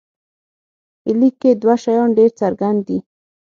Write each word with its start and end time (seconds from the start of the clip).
په 1.01 1.09
لیک 1.19 1.35
کې 1.41 1.51
دوه 1.61 1.75
شیان 1.83 2.09
ډېر 2.17 2.31
څرګند 2.41 2.79
دي. 2.87 2.97